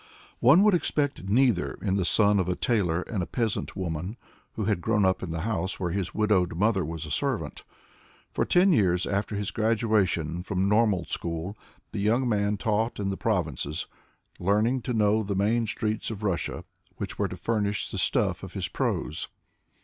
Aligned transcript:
One 0.39 0.63
would 0.63 0.73
expect 0.73 1.29
neither 1.29 1.77
in 1.79 1.95
the 1.95 2.05
son 2.05 2.39
of 2.39 2.49
a 2.49 2.55
tailor 2.55 3.01
and 3.03 3.21
a 3.21 3.27
peasant 3.27 3.75
woman, 3.75 4.17
who 4.53 4.65
had 4.65 4.81
grown 4.81 5.05
up 5.05 5.21
in 5.21 5.29
the 5.29 5.41
house 5.41 5.79
where 5.79 5.91
his 5.91 6.11
widowed 6.11 6.55
mother 6.55 6.83
was 6.83 7.05
a 7.05 7.11
servant 7.11 7.63
For 8.31 8.43
ten 8.43 8.73
years 8.73 9.05
after 9.05 9.35
his 9.35 9.51
graduation 9.51 10.41
from 10.41 10.67
Normal 10.67 11.05
School 11.05 11.55
the 11.91 11.99
young 11.99 12.27
man 12.27 12.57
taught 12.57 12.99
in 12.99 13.11
the 13.11 13.15
provinces, 13.15 13.85
learning 14.39 14.81
to 14.85 14.93
know 14.93 15.21
the 15.21 15.35
Main 15.35 15.67
Streets 15.67 16.09
of 16.09 16.23
Russia, 16.23 16.63
which 16.95 17.19
were 17.19 17.27
to 17.27 17.37
furnish 17.37 17.91
the 17.91 17.99
stuff 17.99 18.41
of 18.41 18.53
his 18.53 18.67
prose. 18.67 19.27